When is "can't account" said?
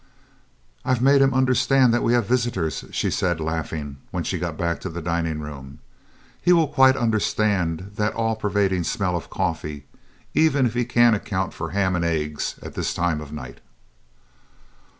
10.85-11.53